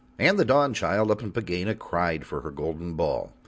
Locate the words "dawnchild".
0.45-1.11